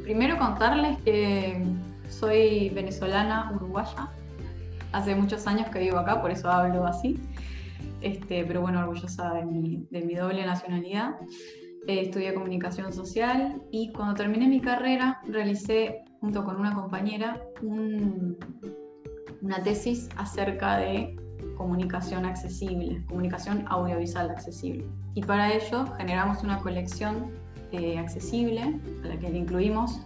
primero 0.03 0.37
contarles 0.37 0.97
que 1.05 1.63
soy 2.09 2.69
venezolana 2.69 3.51
uruguaya. 3.55 4.09
Hace 4.91 5.15
muchos 5.15 5.47
años 5.47 5.69
que 5.69 5.79
vivo 5.79 5.99
acá, 5.99 6.21
por 6.21 6.31
eso 6.31 6.49
hablo 6.49 6.85
así. 6.85 7.19
Este, 8.01 8.43
pero 8.45 8.61
bueno, 8.61 8.79
orgullosa 8.79 9.33
de 9.33 9.45
mi, 9.45 9.87
de 9.89 10.01
mi 10.01 10.15
doble 10.15 10.45
nacionalidad. 10.45 11.15
Eh, 11.87 12.01
estudié 12.01 12.33
comunicación 12.33 12.93
social 12.93 13.61
y 13.71 13.91
cuando 13.91 14.13
terminé 14.13 14.47
mi 14.47 14.61
carrera 14.61 15.19
realicé 15.27 16.03
junto 16.19 16.43
con 16.43 16.57
una 16.57 16.75
compañera 16.75 17.41
una 19.41 19.63
tesis 19.63 20.07
acerca 20.17 20.77
de 20.77 21.15
comunicación 21.57 22.25
accesible, 22.25 23.03
comunicación 23.07 23.65
audiovisual 23.67 24.29
accesible. 24.29 24.85
Y 25.15 25.23
para 25.23 25.51
ello 25.51 25.85
generamos 25.97 26.43
una 26.43 26.59
colección 26.59 27.31
eh, 27.71 27.97
accesible 27.97 28.79
a 29.03 29.07
la 29.07 29.17
que 29.17 29.29
le 29.29 29.39
incluimos 29.39 30.01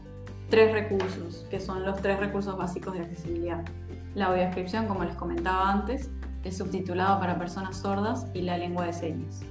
tres 0.50 0.72
recursos, 0.72 1.46
que 1.50 1.60
son 1.60 1.84
los 1.84 2.02
tres 2.02 2.20
recursos 2.20 2.58
básicos 2.58 2.94
de 2.94 3.02
accesibilidad. 3.02 3.66
La 4.14 4.28
audiodescripción, 4.28 4.88
como 4.88 5.04
les 5.04 5.16
comentaba 5.16 5.72
antes, 5.72 6.10
el 6.46 6.54
subtitulado 6.54 7.20
para 7.20 7.38
personas 7.38 7.78
sordas 7.78 8.28
y 8.34 8.42
la 8.42 8.58
lengua 8.58 8.86
de 8.86 8.94
señas. 8.94 9.42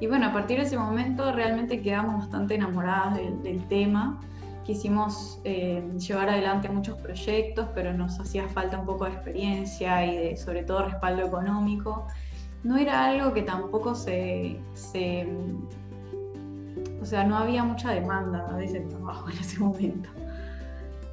Y 0.00 0.06
bueno, 0.06 0.26
a 0.26 0.32
partir 0.32 0.58
de 0.58 0.64
ese 0.64 0.78
momento 0.78 1.32
realmente 1.32 1.82
quedamos 1.82 2.20
bastante 2.20 2.54
enamoradas 2.54 3.16
del, 3.42 3.62
tema. 3.68 4.20
Quisimos 4.64 5.40
eh, 5.44 5.82
llevar 5.98 6.30
adelante 6.30 6.68
muchos 6.68 6.96
proyectos, 6.98 7.68
pero 7.74 7.92
nos 7.92 8.18
hacía 8.18 8.48
falta 8.48 8.78
un 8.78 8.86
poco 8.86 9.04
de 9.04 9.12
experiencia 9.12 10.06
y 10.06 10.16
de, 10.16 10.36
sobre 10.36 10.62
todo 10.62 10.84
respaldo 10.84 11.26
económico. 11.26 12.06
No 12.62 12.76
era 12.76 13.04
algo 13.04 13.32
que 13.32 13.42
tampoco 13.42 13.94
se, 13.94 14.58
se 14.72 15.28
o 17.00 17.04
sea, 17.04 17.24
no 17.24 17.36
había 17.36 17.62
mucha 17.64 17.90
demanda 17.90 18.50
de 18.56 18.64
ese 18.64 18.80
trabajo 18.80 19.28
en 19.30 19.38
ese 19.38 19.58
momento. 19.60 20.08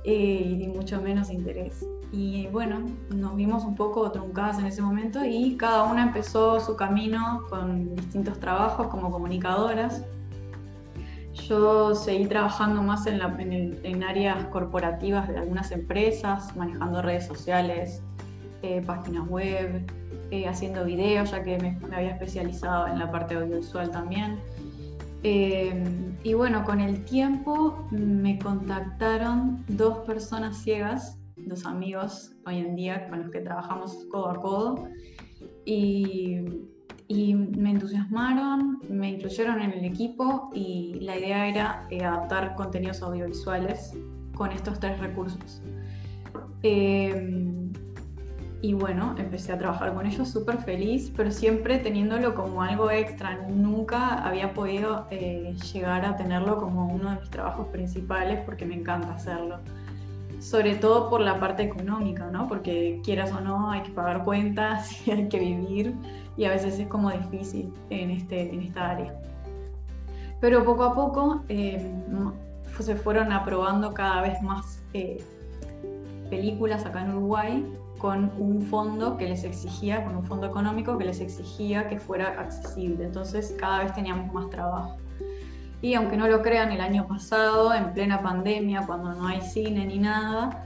Eh, 0.03 0.43
y 0.46 0.55
ni 0.55 0.67
mucho 0.67 1.01
menos 1.01 1.29
interés. 1.29 1.86
Y 2.12 2.48
bueno, 2.48 2.82
nos 3.10 3.36
vimos 3.38 3.63
un 3.63 3.75
poco 3.75 4.12
truncadas 4.12 4.60
en 4.60 4.65
ese 4.65 4.82
momento 4.82 5.24
y 5.24 5.56
cada 5.56 5.84
una 5.84 6.03
empezó 6.03 6.60
su 6.60 6.75
camino 6.75 7.44
con 7.50 7.96
distintos 7.96 8.38
trabajos 8.39 8.88
como 8.88 9.10
comunicadoras. 9.10 10.03
Yo 11.48 11.96
seguí 11.96 12.25
trabajando 12.25 12.82
más 12.82 13.08
en, 13.08 13.22
en, 13.84 14.03
áreas 14.03 14.44
corporativas 14.48 15.30
de 15.30 15.38
algunas 15.38 15.72
empresas, 15.72 16.53
manejando 16.58 17.01
redes 17.01 17.25
sociales, 17.27 18.01
eh, 18.62 18.82
páginas 18.86 19.27
web, 19.30 19.89
eh, 20.32 20.48
haciendo 20.50 20.84
videos, 20.84 21.32
ya 21.32 21.41
que 21.44 21.58
me, 21.58 21.80
me, 21.88 21.96
había 21.96 22.12
especializado 22.12 22.88
en 22.88 23.00
la 23.00 23.10
parte 23.10 23.36
audiovisual 23.36 23.89
también. 23.89 24.38
Eh, 25.24 25.82
y 26.24 26.34
bueno, 26.34 26.65
con 26.65 26.82
el 26.82 27.06
tiempo 27.06 27.88
me 27.91 28.38
contactaron 28.38 29.63
dos 29.70 30.00
personas 30.00 30.58
ciegas 30.58 31.21
dos 31.45 31.65
amigos 31.65 32.31
hoy 32.45 32.57
en 32.57 32.75
día 32.75 33.10
con 33.10 33.19
los 33.19 33.31
que 33.31 33.39
trabajamos 33.39 34.05
codo 34.12 34.29
a 34.29 34.41
codo 34.41 34.88
y, 35.65 36.39
me 37.10 37.71
entusiasmaron, 37.71 38.79
me 38.89 39.10
incluyeron 39.12 39.62
en 39.62 39.71
el 39.74 39.83
equipo 39.83 40.50
y 40.53 40.98
la 41.01 41.17
idea 41.17 41.48
era 41.48 41.88
eh, 41.89 42.05
adaptar 42.05 42.55
contenidos 42.55 43.01
audiovisuales 43.01 43.93
con 44.33 44.51
estos 44.51 44.79
tres 44.79 44.98
recursos. 45.00 45.62
Eh, 46.63 47.51
y 48.62 48.74
bueno, 48.74 49.15
empecé 49.17 49.51
a 49.51 49.57
trabajar 49.57 49.93
con 49.93 50.05
ellos 50.05 50.29
súper 50.29 50.57
feliz, 50.60 51.12
pero 51.17 51.31
siempre 51.31 51.79
teniéndolo 51.79 52.36
como 52.36 52.62
algo 52.62 52.91
extra. 52.91 53.48
Nunca 53.48 54.24
había 54.24 54.53
podido 54.53 55.07
eh, 55.10 55.55
llegar 55.74 56.05
a 56.05 56.15
tenerlo 56.15 56.57
como 56.57 56.88
uno 56.88 57.10
de 57.10 57.19
mis 57.21 57.29
trabajos 57.31 57.67
principales 57.69 58.39
porque 58.45 58.65
me 58.65 58.75
encanta 58.75 59.15
hacerlo 59.15 59.60
sobre 60.41 60.75
todo 60.75 61.07
por 61.07 61.21
la 61.21 61.39
parte 61.39 61.62
económica, 61.62 62.25
¿no? 62.31 62.48
Porque 62.48 63.00
quieras 63.03 63.31
o 63.31 63.39
no, 63.39 63.69
hay 63.69 63.83
que 63.83 63.91
pagar 63.91 64.24
cuentas 64.24 64.91
y 65.07 65.12
hay 65.12 65.29
que 65.29 65.39
vivir 65.39 65.95
y 66.36 66.45
a 66.45 66.50
veces 66.50 66.79
es 66.79 66.88
como 66.88 67.12
difícil 67.12 67.71
en, 67.91 68.10
este, 68.10 68.50
en 68.50 68.62
esta 68.62 68.89
área. 68.89 69.13
Pero 70.39 70.65
poco 70.65 70.83
a 70.83 70.95
poco 70.95 71.43
eh, 71.48 71.79
se 72.79 72.95
fueron 72.95 73.31
aprobando 73.31 73.93
cada 73.93 74.24
vez 74.24 74.41
más 74.41 74.81
eh, 74.93 75.24
películas 76.31 76.88
acá 76.88 77.03
en 77.03 77.12
Uruguay 77.12 77.77
con 78.00 78.31
un 78.39 78.63
fondo 78.63 79.17
que 79.17 79.27
les 79.27 79.43
exigía, 79.43 80.03
con 80.03 80.15
un 80.15 80.25
fondo 80.25 80.48
económico 80.48 80.98
que 80.98 81.05
les 81.05 81.19
exigía 81.19 81.88
que 81.88 82.00
fuera 82.00 82.29
accesible. 82.39 83.05
Entonces 83.05 83.55
cada 83.60 83.83
vez 83.83 83.93
teníamos 83.93 84.33
más 84.33 84.50
trabajo. 84.50 84.98
Y 85.81 85.95
aunque 85.95 86.15
no 86.15 86.27
lo 86.27 86.41
crean, 86.41 86.71
el 86.71 86.81
año 86.81 87.07
pasado, 87.07 87.73
en 87.73 87.93
plena 87.93 88.21
pandemia, 88.21 88.85
cuando 88.85 89.13
no 89.13 89.27
hay 89.27 89.41
cine 89.41 89.85
ni 89.85 89.97
nada, 89.97 90.65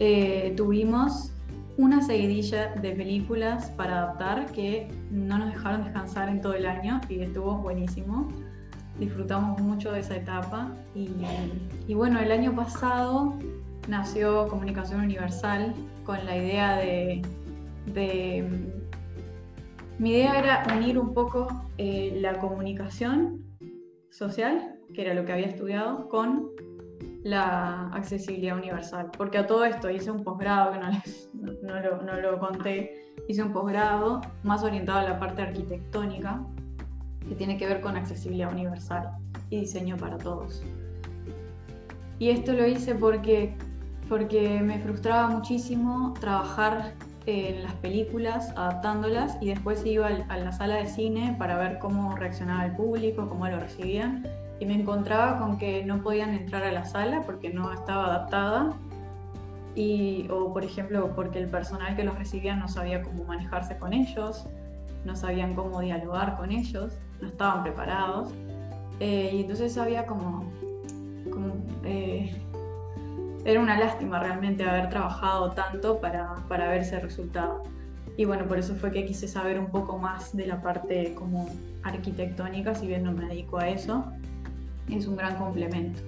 eh, 0.00 0.54
tuvimos 0.56 1.32
una 1.78 2.02
seguidilla 2.02 2.74
de 2.74 2.92
películas 2.92 3.70
para 3.72 3.98
adaptar 3.98 4.46
que 4.46 4.88
no 5.10 5.38
nos 5.38 5.52
dejaron 5.52 5.84
descansar 5.84 6.28
en 6.28 6.40
todo 6.40 6.54
el 6.54 6.66
año 6.66 7.00
y 7.08 7.20
estuvo 7.20 7.56
buenísimo. 7.58 8.28
disfrutamos 8.98 9.60
mucho 9.60 9.92
de 9.92 10.00
esa 10.00 10.16
etapa. 10.16 10.70
Y, 10.94 11.94
bueno, 11.94 12.18
el 12.18 12.32
año 12.32 12.56
pasado 12.56 13.34
nació 13.88 14.48
Comunicación 14.48 15.02
Universal 15.02 15.74
con 16.04 16.24
la 16.24 16.36
idea 16.36 16.76
de, 16.76 17.22
de 17.92 18.72
mi 19.98 20.10
idea 20.10 20.38
era 20.38 20.76
unir 20.76 20.98
un 20.98 21.12
poco 21.12 21.48
eh, 21.78 22.18
la 22.20 22.38
comunicación 22.38 23.45
social, 24.16 24.78
que 24.94 25.02
era 25.02 25.14
lo 25.14 25.26
que 25.26 25.32
había 25.32 25.46
estudiado, 25.46 26.08
con 26.08 26.48
la 27.22 27.88
accesibilidad 27.92 28.56
universal. 28.56 29.10
Porque 29.16 29.38
a 29.38 29.46
todo 29.46 29.64
esto 29.64 29.90
hice 29.90 30.10
un 30.10 30.24
posgrado, 30.24 30.72
que 30.72 30.78
no, 31.62 31.80
lo, 31.80 32.02
no 32.02 32.20
lo 32.20 32.38
conté, 32.38 33.12
hice 33.28 33.42
un 33.42 33.52
posgrado 33.52 34.22
más 34.42 34.62
orientado 34.62 35.00
a 35.00 35.02
la 35.02 35.18
parte 35.18 35.42
arquitectónica, 35.42 36.42
que 37.28 37.34
tiene 37.34 37.58
que 37.58 37.66
ver 37.66 37.80
con 37.80 37.96
accesibilidad 37.96 38.50
universal 38.52 39.10
y 39.50 39.60
diseño 39.60 39.96
para 39.96 40.16
todos. 40.16 40.62
Y 42.18 42.30
esto 42.30 42.54
lo 42.54 42.66
hice 42.66 42.94
porque, 42.94 43.54
porque 44.08 44.60
me 44.60 44.78
frustraba 44.78 45.28
muchísimo 45.28 46.14
trabajar 46.18 46.94
en 47.26 47.64
las 47.64 47.74
películas, 47.74 48.52
adaptándolas, 48.56 49.36
y 49.40 49.48
después 49.48 49.84
iba 49.84 50.06
a 50.06 50.36
la 50.38 50.52
sala 50.52 50.76
de 50.76 50.86
cine 50.86 51.34
para 51.38 51.58
ver 51.58 51.78
cómo 51.78 52.16
reaccionaba 52.16 52.64
el 52.64 52.72
público, 52.72 53.28
cómo 53.28 53.48
lo 53.48 53.58
recibían, 53.58 54.26
y 54.60 54.66
me 54.66 54.74
encontraba 54.74 55.38
con 55.38 55.58
que 55.58 55.84
no 55.84 56.02
podían 56.02 56.34
entrar 56.34 56.62
a 56.62 56.72
la 56.72 56.84
sala 56.84 57.22
porque 57.26 57.50
no 57.50 57.72
estaba 57.72 58.06
adaptada, 58.06 58.72
y, 59.74 60.26
o 60.30 60.52
por 60.52 60.64
ejemplo 60.64 61.12
porque 61.14 61.38
el 61.38 61.48
personal 61.48 61.96
que 61.96 62.04
los 62.04 62.16
recibía 62.16 62.56
no 62.56 62.68
sabía 62.68 63.02
cómo 63.02 63.24
manejarse 63.24 63.76
con 63.76 63.92
ellos, 63.92 64.46
no 65.04 65.14
sabían 65.16 65.54
cómo 65.54 65.80
dialogar 65.80 66.36
con 66.36 66.50
ellos, 66.50 66.94
no 67.20 67.28
estaban 67.28 67.62
preparados, 67.62 68.32
eh, 69.00 69.30
y 69.34 69.40
entonces 69.40 69.76
había 69.76 70.06
como, 70.06 70.44
como 71.30 71.54
eh, 71.84 72.34
era 73.46 73.60
una 73.60 73.78
lástima 73.78 74.18
realmente 74.18 74.64
haber 74.64 74.88
trabajado 74.90 75.52
tanto 75.52 76.00
para, 76.00 76.34
para 76.48 76.68
ver 76.68 76.80
ese 76.80 76.98
resultado. 76.98 77.62
Y 78.16 78.24
bueno, 78.24 78.44
por 78.46 78.58
eso 78.58 78.74
fue 78.74 78.90
que 78.90 79.06
quise 79.06 79.28
saber 79.28 79.56
un 79.60 79.68
poco 79.68 79.98
más 79.98 80.36
de 80.36 80.46
la 80.46 80.60
parte 80.60 81.14
como 81.14 81.48
arquitectónica, 81.84 82.74
si 82.74 82.88
bien 82.88 83.04
no 83.04 83.12
me 83.12 83.26
dedico 83.26 83.58
a 83.58 83.68
eso, 83.68 84.04
es 84.90 85.06
un 85.06 85.16
gran 85.16 85.36
complemento. 85.36 86.02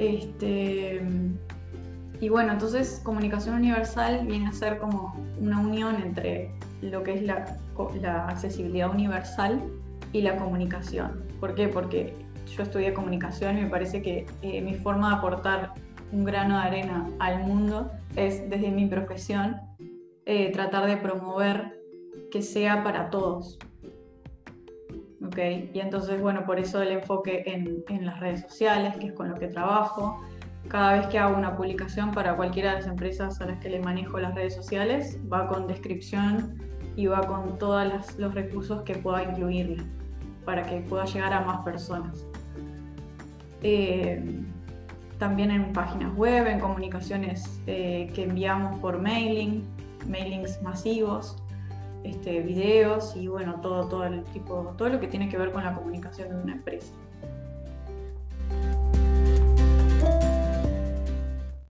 Este, 0.00 1.00
y 2.20 2.28
bueno, 2.28 2.54
entonces 2.54 3.00
comunicación 3.04 3.54
universal 3.54 4.26
viene 4.26 4.48
a 4.48 4.52
ser 4.52 4.78
como 4.78 5.14
una 5.40 5.60
unión 5.60 5.94
entre 6.02 6.50
lo 6.82 7.04
que 7.04 7.14
es 7.14 7.22
la, 7.22 7.56
la 8.02 8.26
accesibilidad 8.26 8.90
universal 8.90 9.62
y 10.12 10.22
la 10.22 10.36
comunicación. 10.36 11.22
¿Por 11.38 11.54
qué? 11.54 11.68
Porque 11.68 12.14
yo 12.56 12.64
estudié 12.64 12.92
comunicación 12.92 13.58
y 13.58 13.62
me 13.62 13.70
parece 13.70 14.02
que 14.02 14.26
eh, 14.42 14.60
mi 14.60 14.74
forma 14.74 15.10
de 15.10 15.16
aportar 15.16 15.85
un 16.12 16.24
grano 16.24 16.56
de 16.56 16.62
arena 16.62 17.10
al 17.18 17.44
mundo 17.44 17.90
es 18.14 18.48
desde 18.48 18.70
mi 18.70 18.86
profesión 18.86 19.60
eh, 20.24 20.50
tratar 20.52 20.86
de 20.86 20.96
promover 20.96 21.80
que 22.30 22.42
sea 22.42 22.82
para 22.82 23.10
todos. 23.10 23.58
¿Ok? 25.24 25.38
Y 25.72 25.80
entonces, 25.80 26.20
bueno, 26.20 26.44
por 26.44 26.58
eso 26.58 26.82
el 26.82 26.92
enfoque 26.92 27.42
en, 27.46 27.84
en 27.88 28.06
las 28.06 28.20
redes 28.20 28.42
sociales, 28.42 28.96
que 28.96 29.08
es 29.08 29.12
con 29.12 29.28
lo 29.28 29.34
que 29.36 29.48
trabajo. 29.48 30.20
Cada 30.68 30.98
vez 30.98 31.06
que 31.06 31.18
hago 31.18 31.36
una 31.36 31.56
publicación 31.56 32.10
para 32.12 32.36
cualquiera 32.36 32.70
de 32.70 32.76
las 32.78 32.86
empresas 32.88 33.40
a 33.40 33.46
las 33.46 33.58
que 33.58 33.70
le 33.70 33.80
manejo 33.80 34.18
las 34.18 34.34
redes 34.34 34.54
sociales, 34.54 35.18
va 35.32 35.46
con 35.46 35.66
descripción 35.66 36.58
y 36.96 37.06
va 37.06 37.20
con 37.20 37.58
todos 37.58 37.86
los 38.18 38.34
recursos 38.34 38.82
que 38.82 38.94
pueda 38.94 39.22
incluirle 39.22 39.84
para 40.44 40.62
que 40.62 40.80
pueda 40.80 41.04
llegar 41.04 41.32
a 41.32 41.42
más 41.42 41.64
personas. 41.64 42.26
Eh, 43.62 44.44
también 45.18 45.50
en 45.50 45.72
páginas 45.72 46.14
web, 46.14 46.46
en 46.46 46.60
comunicaciones 46.60 47.60
eh, 47.66 48.10
que 48.14 48.24
enviamos 48.24 48.78
por 48.80 49.00
mailing, 49.00 49.64
mailings 50.08 50.60
masivos, 50.62 51.36
este, 52.04 52.40
videos 52.40 53.16
y 53.16 53.28
bueno, 53.28 53.60
todo, 53.60 53.88
todo 53.88 54.04
el 54.04 54.22
tipo, 54.24 54.74
todo 54.78 54.88
lo 54.88 55.00
que 55.00 55.08
tiene 55.08 55.28
que 55.28 55.38
ver 55.38 55.52
con 55.52 55.64
la 55.64 55.74
comunicación 55.74 56.28
de 56.28 56.36
una 56.36 56.52
empresa. 56.52 56.92